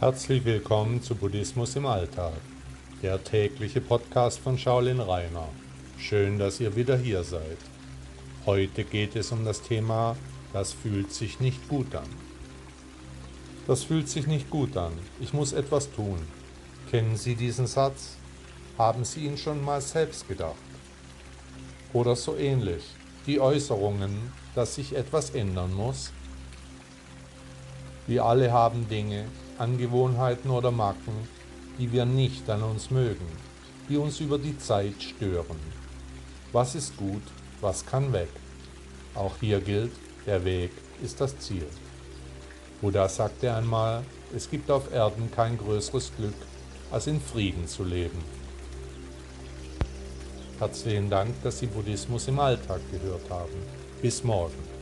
[0.00, 2.32] Herzlich willkommen zu Buddhismus im Alltag,
[3.02, 5.46] der tägliche Podcast von Shaolin Rainer.
[5.98, 7.58] Schön, dass ihr wieder hier seid.
[8.46, 10.16] Heute geht es um das Thema,
[10.54, 12.08] das fühlt sich nicht gut an.
[13.66, 14.92] Das fühlt sich nicht gut an.
[15.20, 16.18] Ich muss etwas tun.
[16.90, 18.16] Kennen Sie diesen Satz?
[18.78, 20.56] Haben Sie ihn schon mal selbst gedacht?
[21.92, 22.84] Oder so ähnlich.
[23.26, 26.10] Die Äußerungen, dass sich etwas ändern muss,
[28.06, 29.26] wir alle haben Dinge,
[29.60, 31.12] Angewohnheiten oder Macken,
[31.78, 33.26] die wir nicht an uns mögen,
[33.90, 35.60] die uns über die Zeit stören.
[36.50, 37.22] Was ist gut,
[37.60, 38.30] was kann weg?
[39.14, 39.92] Auch hier gilt,
[40.24, 40.70] der Weg
[41.02, 41.66] ist das Ziel.
[42.80, 44.02] Buddha sagte einmal,
[44.34, 46.34] es gibt auf Erden kein größeres Glück,
[46.90, 48.18] als in Frieden zu leben.
[50.58, 53.52] Herzlichen Dank, dass Sie Buddhismus im Alltag gehört haben.
[54.00, 54.79] Bis morgen.